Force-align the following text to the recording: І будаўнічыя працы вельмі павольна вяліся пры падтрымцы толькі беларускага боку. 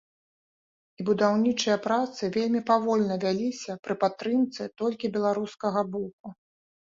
І 1.01 1.03
будаўнічыя 1.07 1.75
працы 1.87 2.29
вельмі 2.37 2.61
павольна 2.71 3.17
вяліся 3.23 3.71
пры 3.87 3.93
падтрымцы 4.05 4.61
толькі 4.83 5.11
беларускага 5.19 5.81
боку. 5.97 6.27